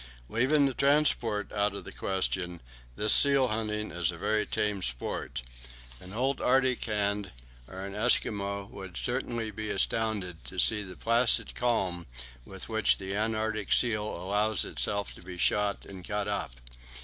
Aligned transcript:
Leaving 0.29 0.65
the 0.65 0.73
transport 0.73 1.51
out 1.53 1.75
of 1.75 1.83
the 1.83 1.91
question, 1.91 2.59
this 2.95 3.13
seal 3.13 3.49
hunting 3.49 3.91
is 3.91 4.11
a 4.11 4.17
very 4.17 4.47
tame 4.47 4.81
sport. 4.81 5.43
An 5.99 6.11
old 6.11 6.41
Arctic 6.41 6.83
hand 6.85 7.29
or 7.67 7.85
an 7.85 7.93
Eskimo 7.93 8.67
would 8.71 8.97
certainly 8.97 9.51
be 9.51 9.69
astounded 9.69 10.43
to 10.45 10.57
see 10.57 10.81
the 10.81 10.95
placid 10.95 11.53
calm 11.53 12.07
with 12.45 12.67
which 12.67 12.97
the 12.97 13.15
Antarctic 13.15 13.71
seal 13.71 14.07
allows 14.17 14.65
itself 14.65 15.13
to 15.13 15.21
be 15.21 15.37
shot 15.37 15.85
and 15.85 16.03
cut 16.03 16.27
up. 16.27 16.53